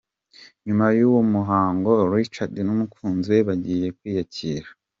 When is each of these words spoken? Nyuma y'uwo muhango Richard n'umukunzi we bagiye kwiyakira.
Nyuma 0.65 0.85
y'uwo 0.97 1.21
muhango 1.33 1.91
Richard 2.13 2.53
n'umukunzi 2.67 3.27
we 3.35 3.39
bagiye 3.47 3.87
kwiyakira. 3.97 4.67